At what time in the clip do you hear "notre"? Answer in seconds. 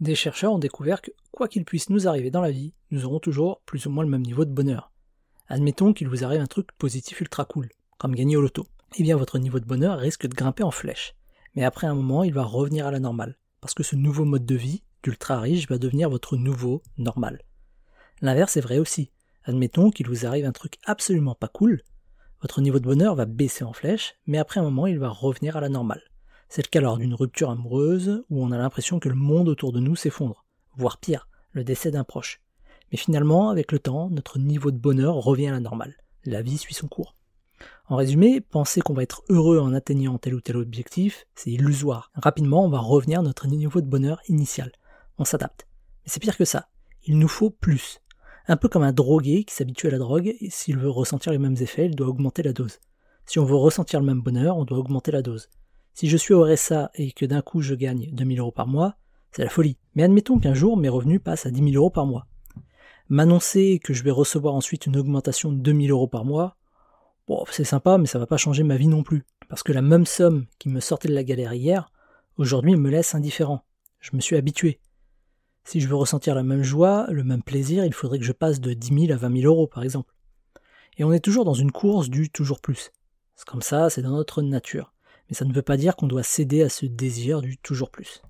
34.10-34.38, 43.22-43.46, 84.10-84.42